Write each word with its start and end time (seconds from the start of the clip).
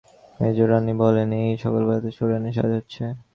মেজোরানী, 0.39 0.93
বললেন, 1.01 1.29
এই 1.41 1.55
সকালবেলাতেই 1.63 2.15
ছোটোরানীর 2.17 2.55
সাজ 2.57 2.71
হচ্ছে! 2.77 3.03